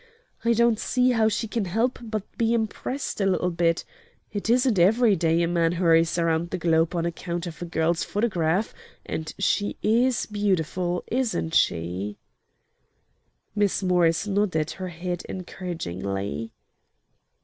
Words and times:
I 0.43 0.53
don't 0.53 0.79
see 0.79 1.11
how 1.11 1.29
she 1.29 1.47
can 1.47 1.65
help 1.65 1.99
but 2.01 2.23
be 2.35 2.55
impressed 2.55 3.21
a 3.21 3.25
little 3.27 3.51
bit. 3.51 3.85
It 4.33 4.49
isn't 4.49 4.79
every 4.79 5.15
day 5.15 5.43
a 5.43 5.47
man 5.47 5.73
hurries 5.73 6.17
around 6.17 6.49
the 6.49 6.57
globe 6.57 6.95
on 6.95 7.05
account 7.05 7.45
of 7.45 7.61
a 7.61 7.65
girl's 7.65 8.03
photograph; 8.03 8.73
and 9.05 9.31
she 9.37 9.77
IS 9.83 10.25
beautiful, 10.25 11.03
isn't 11.05 11.53
she?" 11.53 12.17
Miss 13.53 13.83
Morris 13.83 14.25
nodded 14.25 14.71
her 14.71 14.87
head 14.89 15.21
encouragingly. 15.29 16.51